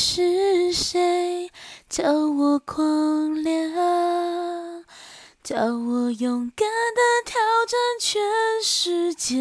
[0.00, 1.50] 是谁
[1.90, 3.74] 叫我狂恋？
[5.42, 7.34] 叫我勇敢的挑
[7.66, 8.22] 战全
[8.62, 9.34] 世界？